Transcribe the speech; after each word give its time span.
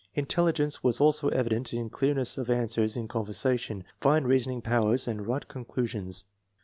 In 0.15 0.25
telligence 0.25 0.81
was 0.83 0.99
also 0.99 1.29
evident 1.29 1.73
in 1.75 1.91
clearness 1.91 2.35
of 2.39 2.49
answers 2.49 2.97
in 2.97 3.07
conversation, 3.07 3.83
fine 3.99 4.23
reasoning 4.23 4.63
powers 4.63 5.07
and 5.07 5.27
right 5.27 5.47
conclu 5.47 5.87
sions. 5.87 6.23